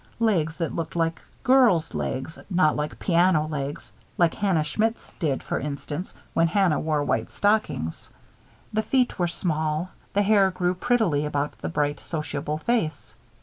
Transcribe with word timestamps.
Legs 0.19 0.57
that 0.57 0.73
looked 0.75 0.95
like 0.95 1.21
girls' 1.43 1.93
legs, 1.93 2.39
not 2.49 2.75
like 2.75 2.97
piano 2.97 3.45
legs 3.45 3.91
as 4.19 4.33
Hannah 4.33 4.63
Schmidt's 4.63 5.11
did, 5.19 5.43
for 5.43 5.59
instance, 5.59 6.15
when 6.33 6.47
Hannah 6.47 6.79
wore 6.79 7.03
white 7.03 7.31
stockings. 7.31 8.09
The 8.73 8.81
feet 8.81 9.19
were 9.19 9.27
small. 9.27 9.91
The 10.13 10.23
hair 10.23 10.49
grew 10.49 10.73
prettily 10.73 11.23
about 11.27 11.59
the 11.59 11.69
bright, 11.69 11.99
sociable 11.99 12.57
face. 12.57 13.13